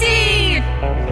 Unity! 0.00 1.11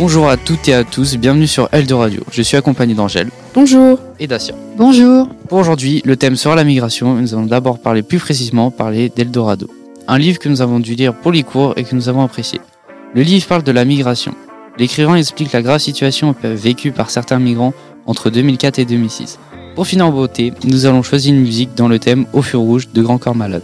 Bonjour 0.00 0.30
à 0.30 0.38
toutes 0.38 0.66
et 0.66 0.72
à 0.72 0.82
tous, 0.82 1.18
bienvenue 1.18 1.46
sur 1.46 1.68
Radio. 1.70 2.22
Je 2.32 2.40
suis 2.40 2.56
accompagné 2.56 2.94
d'Angèle. 2.94 3.28
Bonjour. 3.52 3.98
Et 4.18 4.26
Dacia. 4.26 4.54
Bonjour. 4.78 5.28
Pour 5.46 5.58
aujourd'hui, 5.58 6.00
le 6.06 6.16
thème 6.16 6.36
sera 6.36 6.54
la 6.54 6.64
migration. 6.64 7.16
Nous 7.16 7.34
allons 7.34 7.44
d'abord 7.44 7.78
parler 7.78 8.00
plus 8.00 8.18
précisément 8.18 8.70
parler 8.70 9.10
d'Eldorado. 9.14 9.68
Un 10.08 10.16
livre 10.16 10.38
que 10.38 10.48
nous 10.48 10.62
avons 10.62 10.80
dû 10.80 10.94
lire 10.94 11.12
pour 11.12 11.32
les 11.32 11.42
cours 11.42 11.74
et 11.76 11.84
que 11.84 11.94
nous 11.94 12.08
avons 12.08 12.22
apprécié. 12.22 12.62
Le 13.14 13.20
livre 13.20 13.46
parle 13.46 13.62
de 13.62 13.72
la 13.72 13.84
migration. 13.84 14.34
L'écrivain 14.78 15.16
explique 15.16 15.52
la 15.52 15.60
grave 15.60 15.80
situation 15.80 16.34
vécue 16.44 16.92
par 16.92 17.10
certains 17.10 17.38
migrants 17.38 17.74
entre 18.06 18.30
2004 18.30 18.78
et 18.78 18.86
2006. 18.86 19.38
Pour 19.74 19.86
finir 19.86 20.06
en 20.06 20.12
beauté, 20.12 20.54
nous 20.64 20.86
allons 20.86 21.02
choisir 21.02 21.34
une 21.34 21.42
musique 21.42 21.74
dans 21.74 21.88
le 21.88 21.98
thème 21.98 22.24
Au 22.32 22.40
fur 22.40 22.60
rouge 22.60 22.88
de 22.88 23.02
Grand 23.02 23.18
Corps 23.18 23.36
Malade. 23.36 23.62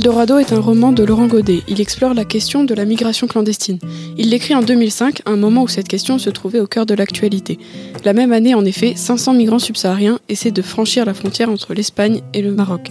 Eldorado 0.00 0.38
est 0.38 0.54
un 0.54 0.60
roman 0.60 0.92
de 0.92 1.04
Laurent 1.04 1.26
Godet. 1.26 1.60
Il 1.68 1.78
explore 1.78 2.14
la 2.14 2.24
question 2.24 2.64
de 2.64 2.72
la 2.72 2.86
migration 2.86 3.26
clandestine. 3.26 3.78
Il 4.16 4.30
l'écrit 4.30 4.54
en 4.54 4.62
2005, 4.62 5.20
à 5.26 5.30
un 5.30 5.36
moment 5.36 5.64
où 5.64 5.68
cette 5.68 5.88
question 5.88 6.18
se 6.18 6.30
trouvait 6.30 6.58
au 6.58 6.66
cœur 6.66 6.86
de 6.86 6.94
l'actualité. 6.94 7.58
La 8.06 8.14
même 8.14 8.32
année, 8.32 8.54
en 8.54 8.64
effet, 8.64 8.94
500 8.96 9.34
migrants 9.34 9.58
subsahariens 9.58 10.18
essaient 10.30 10.52
de 10.52 10.62
franchir 10.62 11.04
la 11.04 11.12
frontière 11.12 11.50
entre 11.50 11.74
l'Espagne 11.74 12.22
et 12.32 12.40
le 12.40 12.50
Maroc. 12.50 12.88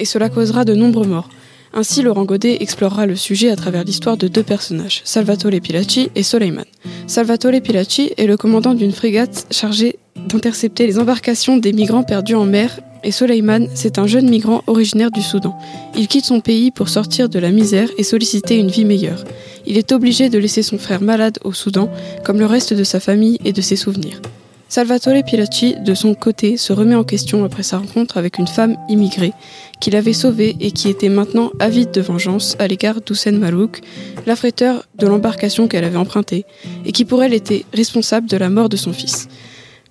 Et 0.00 0.04
cela 0.04 0.28
causera 0.28 0.64
de 0.64 0.74
nombreux 0.74 1.06
morts. 1.06 1.28
Ainsi, 1.72 2.02
Laurent 2.02 2.24
Godet 2.24 2.56
explorera 2.58 3.06
le 3.06 3.14
sujet 3.14 3.50
à 3.50 3.54
travers 3.54 3.84
l'histoire 3.84 4.16
de 4.16 4.26
deux 4.26 4.42
personnages, 4.42 5.02
Salvatore 5.04 5.52
Pilacci 5.62 6.10
et 6.16 6.24
Soleiman. 6.24 6.66
Salvatore 7.06 7.60
Pilacci 7.62 8.10
est 8.16 8.26
le 8.26 8.36
commandant 8.36 8.74
d'une 8.74 8.90
frégate 8.90 9.46
chargée 9.52 10.00
d'intercepter 10.16 10.88
les 10.88 10.98
embarcations 10.98 11.58
des 11.58 11.72
migrants 11.72 12.02
perdus 12.02 12.34
en 12.34 12.44
mer 12.44 12.80
et 13.04 13.12
Soleiman, 13.12 13.68
c'est 13.74 13.98
un 13.98 14.06
jeune 14.06 14.28
migrant 14.28 14.62
originaire 14.66 15.10
du 15.10 15.22
Soudan. 15.22 15.58
Il 15.96 16.08
quitte 16.08 16.24
son 16.24 16.40
pays 16.40 16.70
pour 16.70 16.88
sortir 16.88 17.28
de 17.28 17.38
la 17.38 17.50
misère 17.50 17.88
et 17.98 18.02
solliciter 18.02 18.56
une 18.56 18.70
vie 18.70 18.84
meilleure. 18.84 19.24
Il 19.66 19.78
est 19.78 19.92
obligé 19.92 20.28
de 20.28 20.38
laisser 20.38 20.62
son 20.62 20.78
frère 20.78 21.02
malade 21.02 21.38
au 21.44 21.52
Soudan, 21.52 21.90
comme 22.24 22.38
le 22.38 22.46
reste 22.46 22.74
de 22.74 22.84
sa 22.84 23.00
famille 23.00 23.38
et 23.44 23.52
de 23.52 23.60
ses 23.60 23.76
souvenirs. 23.76 24.20
Salvatore 24.70 25.24
Pilacci, 25.24 25.74
de 25.84 25.94
son 25.94 26.14
côté, 26.14 26.56
se 26.56 26.72
remet 26.72 26.94
en 26.94 27.02
question 27.02 27.44
après 27.44 27.64
sa 27.64 27.78
rencontre 27.78 28.18
avec 28.18 28.38
une 28.38 28.46
femme 28.46 28.76
immigrée 28.88 29.32
qu'il 29.80 29.96
avait 29.96 30.12
sauvée 30.12 30.56
et 30.60 30.70
qui 30.70 30.88
était 30.88 31.08
maintenant 31.08 31.50
avide 31.58 31.90
de 31.90 32.00
vengeance 32.00 32.54
à 32.60 32.68
l'égard 32.68 33.00
d'Houssen 33.00 33.36
Malouk, 33.36 33.80
l'affréteur 34.26 34.84
de 34.96 35.08
l'embarcation 35.08 35.66
qu'elle 35.66 35.82
avait 35.82 35.96
empruntée, 35.96 36.44
et 36.84 36.92
qui 36.92 37.04
pour 37.04 37.24
elle 37.24 37.34
était 37.34 37.64
responsable 37.74 38.28
de 38.28 38.36
la 38.36 38.48
mort 38.48 38.68
de 38.68 38.76
son 38.76 38.92
fils. 38.92 39.26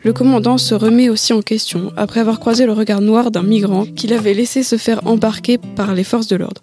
Le 0.01 0.13
commandant 0.13 0.57
se 0.57 0.73
remet 0.73 1.09
aussi 1.09 1.33
en 1.33 1.41
question 1.41 1.91
après 1.97 2.21
avoir 2.21 2.39
croisé 2.39 2.65
le 2.65 2.71
regard 2.71 3.01
noir 3.01 3.31
d'un 3.31 3.43
migrant 3.43 3.85
qu'il 3.85 4.13
avait 4.13 4.33
laissé 4.33 4.63
se 4.63 4.77
faire 4.77 5.05
embarquer 5.05 5.57
par 5.57 5.93
les 5.93 6.05
forces 6.05 6.27
de 6.27 6.37
l'ordre. 6.37 6.61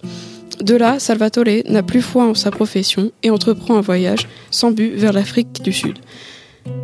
De 0.63 0.75
là, 0.75 0.99
Salvatore 0.99 1.63
n'a 1.69 1.83
plus 1.83 2.01
foi 2.01 2.25
en 2.25 2.35
sa 2.35 2.51
profession 2.51 3.13
et 3.23 3.29
entreprend 3.29 3.77
un 3.77 3.83
voyage 3.83 4.27
sans 4.51 4.71
but 4.71 4.95
vers 4.95 5.13
l'Afrique 5.13 5.63
du 5.63 5.73
Sud. 5.73 5.99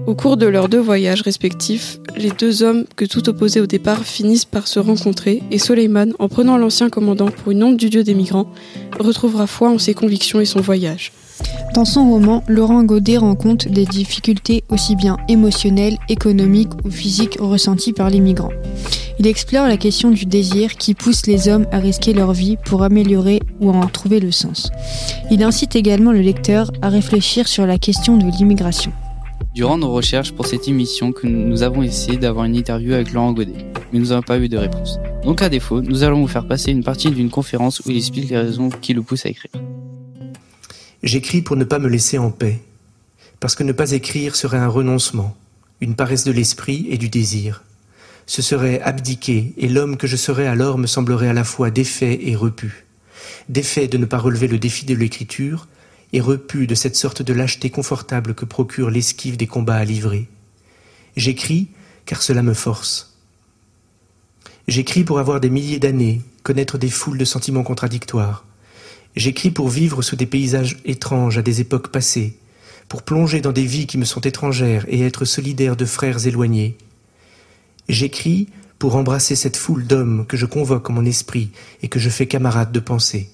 Au 0.07 0.15
cours 0.15 0.37
de 0.37 0.47
leurs 0.47 0.69
deux 0.69 0.81
voyages 0.81 1.23
respectifs, 1.23 1.99
les 2.17 2.31
deux 2.31 2.63
hommes 2.63 2.85
que 2.97 3.07
tout 3.07 3.29
opposaient 3.31 3.61
au 3.61 3.67
départ 3.67 4.05
finissent 4.05 4.45
par 4.45 4.69
se 4.69 4.79
rencontrer 4.79 5.43
et 5.51 5.59
Soleiman, 5.59 6.13
en 6.19 6.29
prenant 6.29 6.59
l'ancien 6.59 6.91
commandant 6.91 7.31
pour 7.31 7.53
une 7.53 7.65
onde 7.65 7.79
du 7.79 7.89
dieu 7.89 8.05
des 8.05 8.15
migrants, 8.15 8.53
retrouvera 9.01 9.47
foi 9.47 9.71
en 9.71 9.79
ses 9.79 9.95
convictions 9.95 10.41
et 10.41 10.45
son 10.45 10.61
voyage. 10.61 11.13
Dans 11.75 11.85
son 11.85 12.11
roman, 12.11 12.45
Laurent 12.49 12.85
Godet 12.85 13.17
rend 13.17 13.35
compte 13.35 13.67
des 13.67 13.87
difficultés 13.87 14.63
aussi 14.69 14.95
bien 14.95 15.17
émotionnelles, 15.29 15.97
économiques 16.09 16.73
ou 16.85 16.91
physiques 16.91 17.39
ressenties 17.41 17.95
par 17.95 18.11
les 18.11 18.21
migrants. 18.21 18.53
Il 19.19 19.27
explore 19.27 19.67
la 19.67 19.77
question 19.77 20.11
du 20.11 20.27
désir 20.27 20.77
qui 20.77 20.95
pousse 20.95 21.27
les 21.27 21.49
hommes 21.49 21.67
à 21.71 21.79
risquer 21.79 22.13
leur 22.13 22.33
vie 22.33 22.57
pour 22.65 22.83
améliorer 22.83 23.41
ou 23.61 23.71
en 23.71 23.87
trouver 23.87 24.21
le 24.21 24.33
sens. 24.33 24.71
Il 25.31 25.43
incite 25.43 25.77
également 25.77 26.13
le 26.13 26.21
lecteur 26.21 26.71
à 26.83 26.89
réfléchir 26.89 27.49
sur 27.49 27.67
la 27.67 27.79
question 27.79 28.17
de 28.17 28.25
l'immigration. 28.25 28.93
Durant 29.55 29.79
nos 29.79 29.93
recherches 29.93 30.33
pour 30.33 30.47
cette 30.47 30.67
émission, 30.67 31.13
nous 31.25 31.63
avons 31.63 31.83
essayé 31.83 32.17
d'avoir 32.17 32.47
une 32.47 32.57
interview 32.57 32.95
avec 32.95 33.13
Laurent 33.13 33.33
Godet, 33.33 33.67
mais 33.93 33.99
nous 33.99 34.07
n'avons 34.07 34.23
pas 34.23 34.39
eu 34.39 34.49
de 34.49 34.57
réponse. 34.57 34.99
Donc 35.25 35.43
à 35.43 35.49
défaut, 35.49 35.83
nous 35.83 36.03
allons 36.03 36.21
vous 36.21 36.29
faire 36.29 36.47
passer 36.47 36.71
une 36.71 36.83
partie 36.83 37.11
d'une 37.11 37.31
conférence 37.31 37.81
où 37.81 37.91
il 37.91 37.97
explique 37.97 38.31
les 38.31 38.39
raisons 38.39 38.71
qui 38.71 38.95
le 38.95 39.03
poussent 39.03 39.27
à 39.27 39.29
écrire. 39.29 39.53
J'écris 41.03 41.43
pour 41.43 41.57
ne 41.57 41.65
pas 41.65 41.79
me 41.79 41.89
laisser 41.89 42.19
en 42.19 42.31
paix, 42.31 42.61
parce 43.41 43.57
que 43.57 43.65
ne 43.65 43.73
pas 43.73 43.91
écrire 43.91 44.37
serait 44.37 44.59
un 44.59 44.69
renoncement, 44.69 45.37
une 45.81 45.97
paresse 45.97 46.25
de 46.25 46.31
l'esprit 46.31 46.87
et 46.91 46.99
du 46.99 47.09
désir. 47.09 47.65
Ce 48.27 48.41
serait 48.41 48.81
abdiquer, 48.81 49.53
et 49.57 49.69
l'homme 49.69 49.97
que 49.97 50.07
je 50.07 50.17
serais 50.17 50.47
alors 50.47 50.79
me 50.79 50.87
semblerait 50.87 51.29
à 51.29 51.33
la 51.33 51.43
fois 51.43 51.71
défait 51.71 52.21
et 52.23 52.37
repu. 52.37 52.87
Défait 53.49 53.89
de 53.89 53.99
ne 53.99 54.07
pas 54.07 54.19
relever 54.19 54.47
le 54.47 54.61
défi 54.61 54.87
de 54.87 54.95
l'écriture, 54.95 55.67
et 56.13 56.21
repu 56.21 56.67
de 56.67 56.75
cette 56.75 56.97
sorte 56.97 57.23
de 57.23 57.33
lâcheté 57.33 57.71
confortable 57.71 58.35
que 58.35 58.45
procure 58.45 58.91
l'esquive 58.91 59.37
des 59.37 59.47
combats 59.47 59.77
à 59.77 59.85
livrer. 59.85 60.29
J'écris 61.17 61.69
car 62.07 62.23
cela 62.23 62.43
me 62.43 62.55
force. 62.55 63.19
J'écris 64.69 65.05
pour 65.05 65.19
avoir 65.19 65.41
des 65.41 65.51
milliers 65.51 65.79
d'années, 65.79 66.21
connaître 66.43 66.79
des 66.79 66.91
foules 66.91 67.19
de 67.19 67.25
sentiments 67.25 67.63
contradictoires, 67.63 68.45
J'écris 69.15 69.51
pour 69.51 69.69
vivre 69.69 70.03
sous 70.03 70.17
des 70.17 70.27
paysages 70.27 70.79
étranges 70.85 71.39
à 71.39 71.43
des 71.43 71.61
époques 71.61 71.89
passées, 71.89 72.39
pour 72.89 73.03
plonger 73.03 73.41
dans 73.41 73.53
des 73.53 73.65
vies 73.65 73.87
qui 73.87 73.99
me 73.99 74.05
sont 74.05 74.21
étrangères 74.21 74.85
et 74.89 75.03
être 75.03 75.25
solidaire 75.25 75.77
de 75.77 75.85
frères 75.85 76.27
éloignés. 76.27 76.77
J'écris 77.89 78.49
pour 78.79 78.97
embrasser 78.97 79.37
cette 79.37 79.57
foule 79.57 79.87
d'hommes 79.87 80.27
que 80.27 80.37
je 80.37 80.47
convoque 80.47 80.89
en 80.91 80.95
mon 80.95 81.05
esprit 81.05 81.51
et 81.83 81.89
que 81.89 81.99
je 81.99 82.11
fais 82.11 82.27
camarade 82.27 82.73
de 82.73 82.81
pensée. 82.81 83.31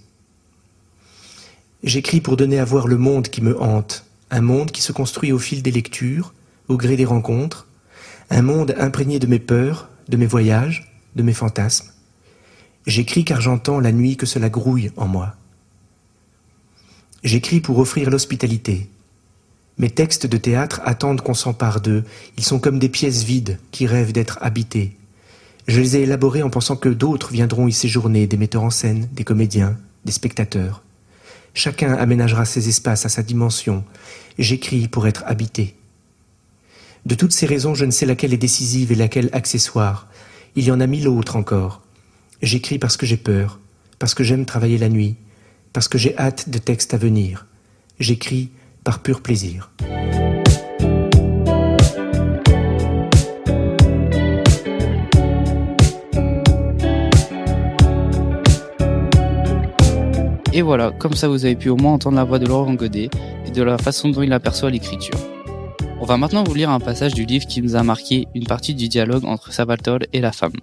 J'écris 1.84 2.21
pour 2.21 2.37
donner 2.37 2.59
à 2.59 2.65
voir 2.65 2.88
le 2.88 2.99
monde 2.99 3.28
qui 3.28 3.41
me 3.41 3.61
hante, 3.62 4.05
un 4.31 4.41
monde 4.41 4.72
qui 4.72 4.83
se 4.83 4.93
construit 4.93 5.33
au 5.33 5.38
fil 5.38 5.62
des 5.62 5.71
lectures, 5.71 6.34
au 6.67 6.77
gré 6.77 6.97
des 6.97 7.05
rencontres, 7.05 7.67
un 8.31 8.43
monde 8.43 8.75
imprégné 8.78 9.19
de 9.19 9.27
mes 9.27 9.38
peurs, 9.38 9.88
de 10.09 10.17
mes 10.17 10.27
voyages, 10.27 10.93
de 11.15 11.22
mes 11.22 11.33
fantasmes. 11.33 11.91
J'écris 12.87 13.25
car 13.25 13.41
j'entends 13.41 13.81
la 13.81 13.93
nuit 13.93 14.17
que 14.17 14.27
cela 14.27 14.50
grouille 14.50 14.91
en 14.97 15.06
moi. 15.06 15.37
J'écris 17.25 17.61
pour 17.61 17.79
offrir 17.79 18.11
l'hospitalité. 18.11 18.89
Mes 19.79 19.91
textes 19.91 20.27
de 20.27 20.37
théâtre 20.37 20.81
attendent 20.84 21.21
qu'on 21.21 21.34
s'empare 21.34 21.81
d'eux. 21.81 22.05
Ils 22.37 22.45
sont 22.45 22.59
comme 22.59 22.79
des 22.79 22.89
pièces 22.89 23.23
vides 23.23 23.59
qui 23.71 23.87
rêvent 23.87 24.12
d'être 24.12 24.39
habitées. 24.41 24.97
Je 25.67 25.81
les 25.81 25.97
ai 25.97 26.03
élaborés 26.03 26.43
en 26.43 26.51
pensant 26.51 26.77
que 26.77 26.89
d'autres 26.89 27.33
viendront 27.33 27.69
y 27.69 27.73
séjourner, 27.73 28.26
des 28.26 28.37
metteurs 28.37 28.62
en 28.62 28.70
scène, 28.70 29.09
des 29.12 29.25
comédiens, 29.25 29.76
des 30.05 30.12
spectateurs. 30.12 30.82
Chacun 31.55 31.93
aménagera 31.93 32.44
ses 32.44 32.69
espaces 32.69 33.05
à 33.05 33.09
sa 33.09 33.23
dimension. 33.23 33.85
J'écris 34.38 34.88
pour 34.88 35.06
être 35.06 35.25
habité. 35.26 35.75
De 37.05 37.14
toutes 37.14 37.32
ces 37.32 37.47
raisons, 37.47 37.75
je 37.75 37.85
ne 37.85 37.91
sais 37.91 38.06
laquelle 38.06 38.32
est 38.32 38.38
décisive 38.38 38.93
et 38.93 38.97
laquelle 38.97 39.31
accessoire. 39.32 40.09
Il 40.56 40.64
y 40.64 40.71
en 40.71 40.81
a 40.81 40.87
mille 40.87 41.09
autres 41.09 41.37
encore. 41.37 41.82
J'écris 42.43 42.79
parce 42.79 42.97
que 42.97 43.06
j'ai 43.06 43.17
peur, 43.17 43.59
parce 43.99 44.14
que 44.14 44.25
j'aime 44.25 44.47
travailler 44.47 44.79
la 44.79 44.88
nuit, 44.88 45.17
parce 45.78 45.86
que 45.86 45.96
j'ai 45.96 46.19
hâte 46.19 46.48
de 46.48 46.58
textes 46.58 46.92
à 46.92 46.96
venir. 46.96 47.46
J'écris 48.00 48.50
par 48.82 49.00
pur 49.00 49.20
plaisir. 49.20 49.70
Et 60.52 60.62
voilà, 60.62 60.90
comme 60.98 61.12
ça 61.12 61.28
vous 61.28 61.44
avez 61.44 61.54
pu 61.54 61.69
au 61.69 61.76
moins 61.76 61.92
entendre 61.92 62.16
la 62.16 62.25
voix 62.25 62.40
de 62.40 62.46
Laurent 62.46 62.75
Godet 62.75 63.08
et 63.46 63.52
de 63.52 63.62
la 63.62 63.78
façon 63.78 64.08
dont 64.08 64.22
il 64.22 64.32
aperçoit 64.32 64.70
l'écriture. 64.70 65.14
On 66.00 66.04
va 66.04 66.16
maintenant 66.16 66.42
vous 66.42 66.54
lire 66.54 66.70
un 66.70 66.80
passage 66.80 67.14
du 67.14 67.25
livre 67.25 67.46
qui 67.46 67.62
nous 67.62 67.76
a 67.76 67.84
marqué 67.84 68.26
une 68.34 68.46
partie 68.46 68.75
du 68.75 68.88
dialogue 68.88 69.25
entre 69.25 69.52
Salvatore 69.52 70.00
et 70.12 70.20
la 70.20 70.32
femme. 70.32 70.54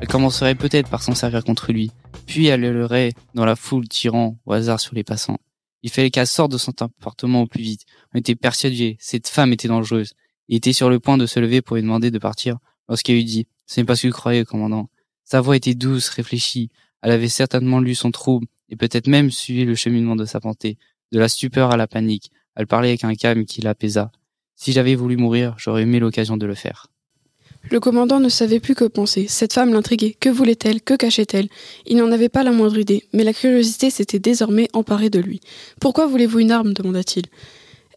Elle 0.00 0.06
commencerait 0.08 0.54
peut-être 0.54 0.88
par 0.88 1.02
s'en 1.02 1.14
servir 1.14 1.42
contre 1.42 1.72
lui, 1.72 1.90
puis 2.26 2.46
elle 2.46 2.62
hurlerait 2.62 3.12
dans 3.34 3.44
la 3.44 3.56
foule 3.56 3.88
tirant 3.88 4.38
au 4.46 4.52
hasard 4.52 4.78
sur 4.78 4.94
les 4.94 5.02
passants. 5.02 5.38
Il 5.82 5.90
fallait 5.90 6.10
qu'elle 6.10 6.26
sorte 6.26 6.52
de 6.52 6.58
son 6.58 6.72
appartement 6.80 7.42
au 7.42 7.46
plus 7.46 7.62
vite. 7.62 7.84
On 8.14 8.18
était 8.18 8.36
persuadés, 8.36 8.96
cette 9.00 9.28
femme 9.28 9.52
était 9.52 9.68
dangereuse. 9.68 10.14
Il 10.48 10.56
était 10.56 10.72
sur 10.72 10.88
le 10.88 11.00
point 11.00 11.18
de 11.18 11.26
se 11.26 11.40
lever 11.40 11.62
pour 11.62 11.76
lui 11.76 11.82
demander 11.82 12.10
de 12.10 12.18
partir 12.18 12.58
lorsqu'elle 12.88 13.16
lui 13.16 13.24
dit 13.24 13.46
«Ce 13.66 13.80
n'est 13.80 13.84
pas 13.84 13.96
ce 13.96 14.02
que 14.02 14.08
vous 14.08 14.14
croyez, 14.14 14.44
commandant.» 14.44 14.88
Sa 15.24 15.40
voix 15.40 15.56
était 15.56 15.74
douce, 15.74 16.08
réfléchie. 16.08 16.70
Elle 17.02 17.10
avait 17.10 17.28
certainement 17.28 17.80
lu 17.80 17.94
son 17.94 18.10
trouble 18.10 18.46
et 18.68 18.76
peut-être 18.76 19.08
même 19.08 19.30
suivi 19.30 19.64
le 19.64 19.74
cheminement 19.74 20.16
de 20.16 20.24
sa 20.24 20.40
pensée, 20.40 20.78
de 21.12 21.18
la 21.18 21.28
stupeur 21.28 21.70
à 21.70 21.76
la 21.76 21.86
panique. 21.86 22.30
Elle 22.54 22.66
parlait 22.66 22.88
avec 22.88 23.04
un 23.04 23.14
calme 23.14 23.44
qui 23.44 23.60
l'apaisa. 23.60 24.10
Si 24.56 24.72
j'avais 24.72 24.94
voulu 24.94 25.16
mourir, 25.16 25.54
j'aurais 25.58 25.82
aimé 25.82 26.00
l'occasion 26.00 26.36
de 26.36 26.46
le 26.46 26.54
faire. 26.54 26.88
Le 27.70 27.80
commandant 27.80 28.18
ne 28.20 28.28
savait 28.28 28.60
plus 28.60 28.74
que 28.74 28.84
penser. 28.84 29.26
Cette 29.28 29.52
femme 29.52 29.72
l'intriguait. 29.72 30.16
Que 30.18 30.30
voulait-elle? 30.30 30.80
Que 30.80 30.94
cachait-elle? 30.94 31.48
Il 31.86 31.98
n'en 31.98 32.10
avait 32.12 32.30
pas 32.30 32.42
la 32.42 32.52
moindre 32.52 32.78
idée, 32.78 33.04
mais 33.12 33.24
la 33.24 33.34
curiosité 33.34 33.90
s'était 33.90 34.18
désormais 34.18 34.68
emparée 34.72 35.10
de 35.10 35.18
lui. 35.18 35.40
Pourquoi 35.80 36.06
voulez-vous 36.06 36.38
une 36.38 36.52
arme 36.52 36.72
demanda-t-il. 36.72 37.26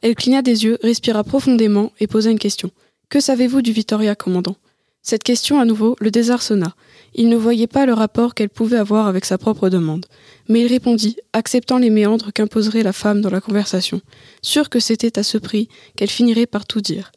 Elle 0.01 0.15
cligna 0.15 0.41
des 0.41 0.65
yeux, 0.65 0.77
respira 0.81 1.23
profondément 1.23 1.91
et 1.99 2.07
posa 2.07 2.31
une 2.31 2.39
question. 2.39 2.71
Que 3.09 3.19
savez-vous 3.19 3.61
du 3.61 3.71
Victoria, 3.71 4.15
commandant 4.15 4.55
Cette 5.03 5.23
question, 5.23 5.59
à 5.59 5.65
nouveau, 5.65 5.95
le 5.99 6.11
désarçonna. 6.11 6.75
Il 7.13 7.29
ne 7.29 7.37
voyait 7.37 7.67
pas 7.67 7.85
le 7.85 7.93
rapport 7.93 8.33
qu'elle 8.33 8.49
pouvait 8.49 8.77
avoir 8.77 9.07
avec 9.07 9.25
sa 9.25 9.37
propre 9.37 9.69
demande. 9.69 10.05
Mais 10.49 10.61
il 10.61 10.67
répondit, 10.67 11.17
acceptant 11.33 11.77
les 11.77 11.89
méandres 11.89 12.33
qu'imposerait 12.33 12.83
la 12.83 12.93
femme 12.93 13.21
dans 13.21 13.29
la 13.29 13.41
conversation, 13.41 14.01
sûr 14.41 14.69
que 14.69 14.79
c'était 14.79 15.19
à 15.19 15.23
ce 15.23 15.37
prix 15.37 15.69
qu'elle 15.95 16.09
finirait 16.09 16.45
par 16.45 16.65
tout 16.65 16.81
dire. 16.81 17.11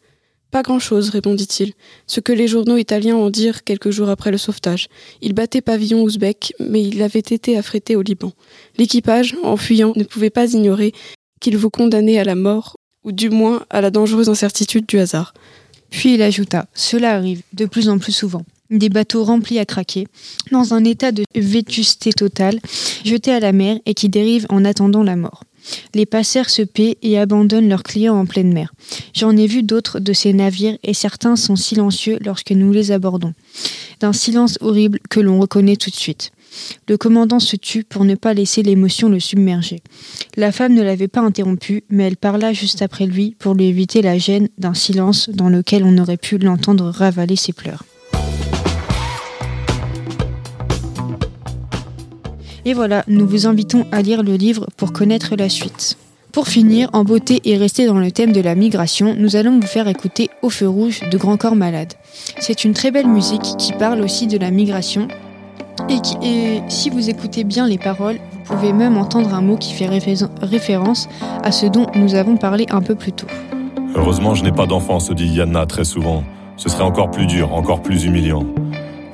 Pas 0.55 0.63
grand-chose, 0.63 1.09
répondit-il. 1.09 1.73
Ce 2.07 2.21
que 2.21 2.33
les 2.33 2.47
journaux 2.47 2.77
italiens 2.77 3.17
en 3.17 3.29
dirent 3.29 3.65
quelques 3.65 3.91
jours 3.91 4.09
après 4.09 4.31
le 4.31 4.39
sauvetage. 4.39 4.87
Il 5.21 5.33
battait 5.33 5.61
pavillon 5.61 6.05
ouzbek, 6.05 6.53
mais 6.61 6.81
il 6.81 7.03
avait 7.03 7.19
été 7.19 7.59
affrété 7.59 7.97
au 7.97 8.03
Liban. 8.03 8.31
L'équipage, 8.79 9.35
en 9.43 9.57
fuyant, 9.57 9.93
ne 9.97 10.05
pouvait 10.05 10.31
pas 10.31 10.53
ignorer 10.53 10.93
qu'il 11.41 11.59
vous 11.59 11.71
condamnait 11.71 12.21
à 12.21 12.25
la 12.25 12.37
mort, 12.37 12.77
ou 13.03 13.11
du 13.11 13.31
moins 13.31 13.65
à 13.69 13.81
la 13.81 13.91
dangereuse 13.91 14.29
incertitude 14.29 14.87
du 14.87 15.01
hasard. 15.01 15.35
Puis 15.91 16.15
il 16.15 16.23
ajouta 16.23 16.69
Cela 16.73 17.17
arrive 17.17 17.43
de 17.53 17.67
plus 17.67 17.89
en 17.89 17.99
plus 17.99 18.13
souvent. 18.13 18.45
Des 18.71 18.91
bateaux 18.91 19.25
remplis 19.25 19.59
à 19.59 19.65
craquer, 19.65 20.07
dans 20.53 20.73
un 20.73 20.85
état 20.85 21.11
de 21.11 21.25
vétusté 21.35 22.13
totale, 22.13 22.61
jetés 23.05 23.33
à 23.33 23.41
la 23.41 23.51
mer 23.51 23.81
et 23.87 23.95
qui 23.95 24.09
dérivent 24.09 24.47
en 24.51 24.65
attendant 24.65 25.03
la 25.03 25.17
mort. 25.17 25.43
Les 25.95 26.07
passeurs 26.07 26.51
se 26.51 26.63
paient 26.63 26.99
et 27.03 27.19
abandonnent 27.19 27.69
leurs 27.69 27.83
clients 27.83 28.19
en 28.19 28.27
pleine 28.27 28.53
mer. 28.53 28.73
J'en 29.15 29.37
ai 29.37 29.47
vu 29.47 29.63
d'autres 29.63 30.01
de 30.01 30.13
ces 30.13 30.33
navires 30.33 30.79
et 30.83 30.95
certains 30.95 31.37
sont 31.37 31.57
silencieux 31.57 32.19
lorsque 32.25 32.51
nous 32.51 32.73
les 32.73 32.93
abordons. 32.93 33.35
D'un 34.01 34.13
silence 34.13 34.59
horrible 34.61 34.99
que 35.09 35.21
l'on 35.21 35.41
reconnaît 35.41 35.77
tout 35.77 35.91
de 35.91 35.95
suite. 35.95 36.33
Le 36.89 36.97
commandant 36.97 37.41
se 37.41 37.57
tut 37.57 37.85
pour 37.85 38.05
ne 38.05 38.15
pas 38.15 38.35
laisser 38.35 38.63
l'émotion 38.63 39.09
le 39.09 39.21
submerger. 39.21 39.81
La 40.37 40.53
femme 40.53 40.75
ne 40.75 40.83
l'avait 40.83 41.09
pas 41.09 41.21
interrompu, 41.21 41.85
mais 41.89 42.05
elle 42.05 42.17
parla 42.17 42.53
juste 42.53 42.83
après 42.83 43.07
lui 43.07 43.37
pour 43.39 43.55
lui 43.55 43.67
éviter 43.67 44.03
la 44.03 44.19
gêne 44.19 44.49
d'un 44.59 44.75
silence 44.75 45.29
dans 45.31 45.49
lequel 45.49 45.85
on 45.85 45.99
aurait 45.99 46.17
pu 46.17 46.39
l'entendre 46.39 46.89
ravaler 46.89 47.37
ses 47.37 47.53
pleurs. 47.53 47.85
Et 52.67 52.73
voilà, 52.73 53.05
nous 53.09 53.27
vous 53.27 53.47
invitons 53.47 53.85
à 53.93 54.01
lire 54.01 54.23
le 54.23 54.35
livre 54.35 54.67
pour 54.77 54.93
connaître 54.93 55.37
la 55.37 55.49
suite. 55.49 55.99
Pour 56.33 56.49
finir, 56.49 56.89
en 56.95 57.05
beauté 57.05 57.41
et 57.45 57.57
rester 57.57 57.87
dans 57.87 57.99
le 57.99 58.11
thème 58.11 58.33
de 58.33 58.41
la 58.41 58.55
migration, 58.55 59.15
nous 59.19 59.37
allons 59.37 59.61
vous 59.61 59.67
faire 59.67 59.87
écouter 59.87 60.31
Au 60.43 60.51
feu 60.51 60.69
rouge 60.69 61.01
de 61.11 61.19
Grand 61.19 61.37
Corps 61.37 61.55
Malade. 61.55 61.93
C'est 62.41 62.65
une 62.65 62.73
très 62.73 62.91
belle 62.91 63.07
musique 63.07 63.57
qui 63.59 63.73
parle 63.73 64.01
aussi 64.01 64.27
de 64.27 64.39
la 64.39 64.51
migration. 64.51 65.09
Et, 66.23 66.61
si 66.69 66.89
vous 66.89 67.11
écoutez 67.11 67.45
bien 67.45 67.69
les 67.69 67.79
paroles, 67.79 68.19
vous 68.33 68.55
pouvez 68.55 68.73
même 68.73 68.97
entendre 68.97 69.35
un 69.35 69.43
mot 69.43 69.57
qui 69.57 69.75
fait 69.75 69.87
référence 69.87 71.09
à 71.43 71.53
ce 71.53 71.67
dont 71.67 71.87
nous 71.95 72.15
avons 72.15 72.37
parlé 72.37 72.67
un 72.71 72.81
peu 72.81 72.95
plus 72.95 73.13
tôt. 73.13 73.27
Heureusement, 73.95 74.35
je 74.35 74.43
n'ai 74.43 74.53
pas 74.53 74.67
d'enfant, 74.67 74.99
se 75.01 75.13
dit 75.13 75.27
Yanna 75.27 75.67
très 75.67 75.85
souvent. 75.85 76.25
Ce 76.57 76.69
serait 76.69 76.83
encore 76.83 77.11
plus 77.11 77.27
dur, 77.27 77.53
encore 77.53 77.83
plus 77.83 78.05
humiliant. 78.05 78.47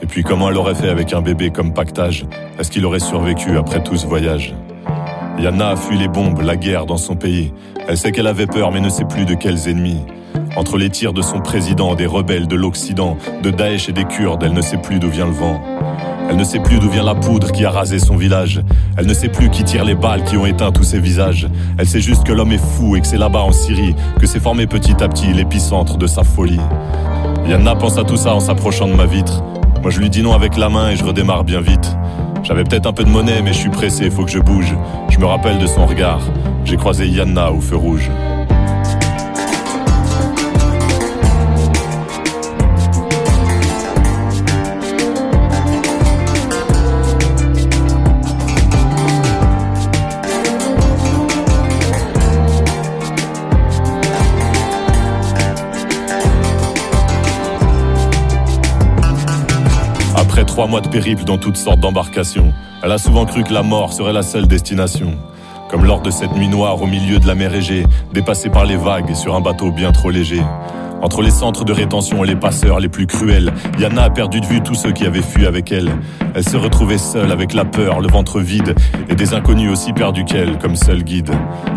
Et 0.03 0.07
puis 0.07 0.23
comment 0.23 0.49
elle 0.51 0.57
aurait 0.57 0.75
fait 0.75 0.89
avec 0.89 1.13
un 1.13 1.21
bébé 1.21 1.51
comme 1.51 1.73
pactage? 1.73 2.25
Est-ce 2.59 2.71
qu'il 2.71 2.85
aurait 2.87 3.01
survécu 3.01 3.59
après 3.59 3.83
tout 3.83 3.97
ce 3.97 4.07
voyage? 4.07 4.55
Yana 5.39 5.71
a 5.71 5.77
fui 5.77 5.99
les 5.99 6.09
bombes, 6.09 6.41
la 6.41 6.57
guerre 6.57 6.87
dans 6.87 6.97
son 6.97 7.17
pays. 7.17 7.53
Elle 7.89 7.97
sait 7.97 8.13
qu'elle 8.13 8.27
avait 8.27 8.47
peur 8.47 8.73
mais 8.73 8.81
ne 8.81 8.89
sait 8.89 9.05
plus 9.05 9.25
de 9.25 9.35
quels 9.35 9.69
ennemis. 9.69 10.01
Entre 10.57 10.79
les 10.79 10.91
tirs 10.91 11.13
de 11.13 11.23
son 11.23 11.41
président, 11.41 11.95
des 11.95 12.07
rebelles 12.07 12.47
de 12.47 12.57
l'Occident, 12.57 13.17
de 13.43 13.51
Daesh 13.51 13.89
et 13.89 13.93
des 13.93 14.05
Kurdes, 14.05 14.43
elle 14.43 14.53
ne 14.53 14.63
sait 14.63 14.79
plus 14.79 14.99
d'où 14.99 15.09
vient 15.09 15.27
le 15.27 15.33
vent. 15.33 15.61
Elle 16.29 16.37
ne 16.37 16.45
sait 16.45 16.61
plus 16.61 16.79
d'où 16.79 16.89
vient 16.89 17.05
la 17.05 17.15
poudre 17.15 17.51
qui 17.51 17.65
a 17.65 17.71
rasé 17.71 17.99
son 17.99 18.17
village. 18.17 18.61
Elle 18.97 19.07
ne 19.07 19.15
sait 19.15 19.29
plus 19.29 19.51
qui 19.51 19.65
tire 19.65 19.85
les 19.85 19.95
balles 19.95 20.25
qui 20.25 20.37
ont 20.37 20.47
éteint 20.47 20.71
tous 20.73 20.85
ses 20.85 21.01
visages. 21.01 21.49
Elle 21.77 21.89
sait 21.89 22.01
juste 22.01 22.25
que 22.25 22.33
l'homme 22.33 22.53
est 22.53 22.65
fou 22.65 22.97
et 22.97 23.01
que 23.01 23.07
c'est 23.07 23.19
là-bas 23.19 23.43
en 23.43 23.53
Syrie 23.53 23.95
que 24.21 24.27
s'est 24.27 24.41
formé 24.41 24.67
petit 24.67 25.03
à 25.03 25.09
petit 25.09 25.33
l'épicentre 25.33 25.97
de 25.99 26.07
sa 26.07 26.23
folie. 26.23 26.61
Yana 27.49 27.75
pense 27.75 27.99
à 27.99 28.05
tout 28.05 28.17
ça 28.17 28.35
en 28.35 28.41
s'approchant 28.41 28.87
de 28.87 28.95
ma 28.95 29.07
vitre. 29.07 29.43
Moi 29.83 29.91
je 29.91 29.99
lui 29.99 30.11
dis 30.11 30.23
non 30.23 30.35
avec 30.35 30.57
la 30.57 30.69
main 30.69 30.91
et 30.91 30.97
je 30.97 31.05
redémarre 31.05 31.45
bien 31.45 31.61
vite. 31.61 31.97
J'avais 32.43 32.65
peut-être 32.65 32.87
un 32.87 32.93
peu 32.93 33.05
de 33.05 33.09
monnaie 33.09 33.41
mais 33.43 33.53
je 33.53 33.59
suis 33.59 33.71
pressé, 33.71 34.11
faut 34.11 34.25
que 34.25 34.31
je 34.31 34.39
bouge. 34.39 34.75
Je 35.09 35.19
me 35.19 35.25
rappelle 35.25 35.59
de 35.59 35.67
son 35.67 35.87
regard. 35.87 36.21
J'ai 36.65 36.77
croisé 36.77 37.09
Yanna 37.09 37.51
au 37.51 37.61
feu 37.61 37.77
rouge. 37.77 38.11
Mois 60.71 60.81
de 60.81 60.89
périple 60.89 61.25
dans 61.25 61.37
toutes 61.37 61.57
sortes 61.57 61.81
d'embarcations. 61.81 62.55
Elle 62.85 62.93
a 62.93 62.99
souvent 62.99 63.27
cru 63.27 63.43
que 63.43 63.53
la 63.53 63.65
mort 63.65 63.93
serait 63.93 64.13
la 64.13 64.23
seule 64.23 64.47
destination. 64.47 65.19
Comme 65.69 65.85
lors 65.85 66.01
de 66.01 66.11
cette 66.11 66.33
nuit 66.33 66.49
noire 66.49 66.81
au 66.81 66.87
milieu 66.87 67.19
de 67.19 67.27
la 67.27 67.35
mer 67.35 67.53
Égée, 67.53 67.85
dépassée 68.13 68.51
par 68.51 68.65
les 68.65 68.77
vagues 68.77 69.15
sur 69.15 69.35
un 69.35 69.41
bateau 69.41 69.73
bien 69.73 69.91
trop 69.91 70.11
léger. 70.11 70.43
Entre 71.03 71.23
les 71.23 71.31
centres 71.31 71.65
de 71.65 71.73
rétention 71.73 72.25
et 72.25 72.27
les 72.27 72.37
passeurs 72.37 72.79
les 72.79 72.89
plus 72.89 73.07
cruels, 73.07 73.53
Yana 73.79 74.05
a 74.05 74.11
perdu 74.11 74.41
de 74.41 74.47
vue 74.47 74.61
tous 74.61 74.75
ceux 74.75 74.93
qui 74.93 75.07
avaient 75.07 75.23
fui 75.23 75.47
avec 75.47 75.73
elle. 75.73 75.91
Elle 76.35 76.45
se 76.45 76.59
retrouvait 76.59 76.99
seule 76.99 77.33
avec 77.33 77.55
la 77.55 77.65
peur, 77.65 78.01
le 78.01 78.09
ventre 78.09 78.41
vide 78.41 78.75
et 79.09 79.15
des 79.15 79.33
inconnus 79.33 79.73
aussi 79.73 79.93
perdus 79.95 80.25
qu'elle 80.25 80.59
comme 80.59 80.77
seul 80.77 81.03
guide. 81.03 81.31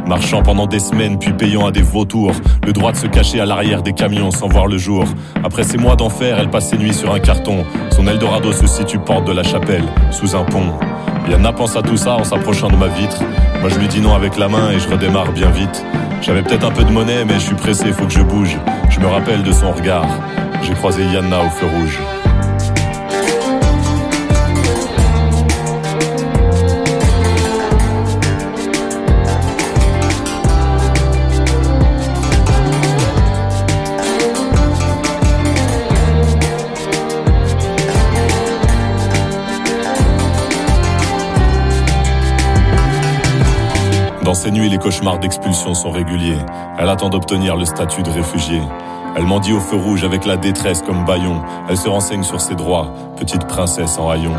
Marchant 0.08 0.44
pendant 0.44 0.68
des 0.68 0.80
semaines 0.80 1.18
puis 1.20 1.32
payant 1.32 1.66
à 1.66 1.72
des 1.72 1.82
vautours, 1.82 2.34
le 2.66 2.74
droit 2.74 2.92
de 2.92 2.98
se 2.98 3.08
cacher 3.08 3.40
à 3.40 3.46
l'arrière 3.46 3.82
des 3.82 3.94
camions 3.94 4.32
sans 4.32 4.48
voir 4.48 4.68
le 4.68 4.78
jour. 4.78 5.06
Après 5.44 5.64
ces 5.64 5.78
mois 5.78 5.96
d'enfer, 5.96 6.38
elle 6.38 6.50
passe 6.50 6.70
ses 6.70 6.78
nuits 6.78 6.94
sur 6.94 7.14
un 7.14 7.20
carton. 7.20 7.64
Son 7.92 8.08
Eldorado 8.08 8.52
se 8.52 8.68
situe 8.68 9.00
porte 9.00 9.26
de 9.26 9.32
la 9.32 9.44
chapelle, 9.44 9.86
sous 10.12 10.36
un 10.36 10.44
pont. 10.44 10.74
Yana 11.30 11.54
pense 11.54 11.78
à 11.78 11.82
tout 11.82 11.98
ça 11.98 12.16
en 12.18 12.26
s'approchant 12.26 12.68
de 12.68 12.76
ma 12.76 12.88
vitre. 12.88 13.22
Moi 13.62 13.70
je 13.70 13.80
lui 13.80 13.88
dis 13.88 14.02
non 14.02 14.14
avec 14.14 14.38
la 14.38 14.50
main 14.50 14.72
et 14.72 14.80
je 14.80 14.90
redémarre 14.90 15.32
bien 15.32 15.50
vite. 15.50 15.86
J'avais 16.24 16.42
peut-être 16.42 16.66
un 16.66 16.72
peu 16.72 16.86
de 16.86 16.90
monnaie 16.90 17.26
mais 17.26 17.34
je 17.34 17.40
suis 17.40 17.56
pressé, 17.56 17.92
faut 17.92 18.06
que 18.06 18.14
je 18.14 18.22
bouge. 18.22 18.58
Je 18.90 19.00
me 19.02 19.08
rappelle 19.08 19.44
de 19.44 19.52
son 19.52 19.74
regard. 19.74 20.08
J'ai 20.62 20.74
croisé 20.74 21.04
Yana 21.04 21.44
au 21.44 21.50
feu 21.50 21.66
rouge. 21.66 22.00
Nuits, 44.54 44.70
les 44.70 44.78
cauchemars 44.78 45.18
d'expulsion 45.18 45.74
sont 45.74 45.90
réguliers. 45.90 46.38
Elle 46.78 46.88
attend 46.88 47.10
d'obtenir 47.10 47.56
le 47.56 47.66
statut 47.66 48.04
de 48.04 48.12
réfugié. 48.12 48.62
Elle 49.16 49.26
mendie 49.26 49.52
au 49.52 49.60
feu 49.60 49.76
rouge 49.76 50.04
avec 50.04 50.26
la 50.26 50.38
détresse 50.38 50.84
comme 50.84 51.06
baillon. 51.06 51.42
Elle 51.68 51.78
se 51.78 51.90
renseigne 51.90 52.22
sur 52.22 52.40
ses 52.40 52.54
droits, 52.54 52.94
petite 53.18 53.48
princesse 53.48 53.98
en 53.98 54.06
rayon. 54.06 54.34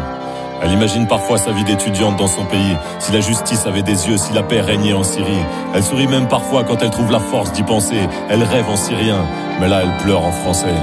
Elle 0.62 0.70
imagine 0.70 1.08
parfois 1.08 1.36
sa 1.36 1.50
vie 1.50 1.64
d'étudiante 1.64 2.16
dans 2.16 2.28
son 2.28 2.44
pays, 2.44 2.76
si 3.00 3.10
la 3.10 3.20
justice 3.20 3.66
avait 3.66 3.82
des 3.82 4.08
yeux, 4.08 4.16
si 4.16 4.32
la 4.32 4.44
paix 4.44 4.60
régnait 4.60 4.92
en 4.92 5.02
Syrie. 5.02 5.44
Elle 5.74 5.82
sourit 5.82 6.06
même 6.06 6.28
parfois 6.28 6.62
quand 6.62 6.80
elle 6.80 6.90
trouve 6.90 7.10
la 7.10 7.18
force 7.18 7.50
d'y 7.50 7.64
penser. 7.64 8.08
Elle 8.30 8.44
rêve 8.44 8.70
en 8.70 8.76
syrien, 8.76 9.18
mais 9.60 9.68
là 9.68 9.80
elle 9.82 10.04
pleure 10.04 10.24
en 10.24 10.30
français. 10.30 10.76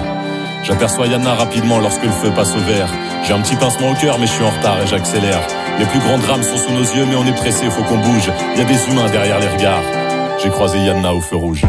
J'aperçois 0.64 1.08
Yana 1.08 1.36
rapidement 1.36 1.80
lorsque 1.80 2.04
le 2.04 2.12
feu 2.12 2.32
passe 2.36 2.54
au 2.54 2.60
vert. 2.60 2.90
J'ai 3.24 3.34
un 3.34 3.42
petit 3.42 3.56
pincement 3.56 3.92
au 3.92 3.96
cœur, 3.96 4.18
mais 4.20 4.26
je 4.26 4.32
suis 4.32 4.44
en 4.44 4.50
retard 4.50 4.82
et 4.82 4.88
j'accélère. 4.88 5.40
Les 5.80 5.86
plus 5.86 6.00
grands 6.00 6.18
drames 6.18 6.44
sont 6.44 6.58
sous 6.58 6.72
nos 6.72 6.84
yeux, 6.84 7.06
mais 7.06 7.16
on 7.16 7.26
est 7.26 7.36
pressé, 7.36 7.70
faut 7.70 7.84
qu'on 7.84 7.98
bouge. 7.98 8.32
Il 8.54 8.60
y 8.60 8.62
a 8.62 8.66
des 8.66 8.90
humains 8.90 9.10
derrière 9.10 9.40
les 9.40 9.48
regards. 9.48 9.84
J'ai 10.42 10.50
croisé 10.50 10.80
Yana 10.80 11.14
au 11.14 11.22
feu 11.22 11.36
rouge. 11.36 11.64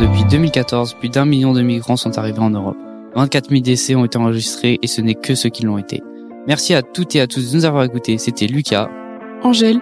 Depuis 0.00 0.24
2014, 0.24 0.94
plus 0.94 1.10
d'un 1.10 1.26
million 1.26 1.52
de 1.52 1.60
migrants 1.60 1.96
sont 1.96 2.16
arrivés 2.18 2.38
en 2.38 2.50
Europe. 2.50 2.76
24 3.16 3.50
000 3.50 3.60
décès 3.60 3.94
ont 3.94 4.04
été 4.04 4.16
enregistrés 4.16 4.78
et 4.80 4.86
ce 4.86 5.02
n'est 5.02 5.14
que 5.14 5.34
ceux 5.34 5.50
qui 5.50 5.62
l'ont 5.64 5.76
été. 5.76 6.02
Merci 6.46 6.74
à 6.74 6.82
toutes 6.82 7.14
et 7.16 7.20
à 7.20 7.26
tous 7.26 7.52
de 7.52 7.56
nous 7.56 7.64
avoir 7.66 7.84
écoutés. 7.84 8.16
C'était 8.16 8.46
Lucas. 8.46 8.88
Angèle. 9.42 9.80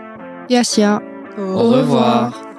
Et 0.50 0.56
Asia. 0.56 1.00
Au 1.38 1.70
revoir. 1.70 2.51